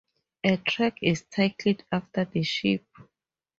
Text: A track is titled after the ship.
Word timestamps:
A 0.43 0.57
track 0.57 0.97
is 1.03 1.21
titled 1.29 1.83
after 1.91 2.25
the 2.25 2.41
ship. 2.41 2.83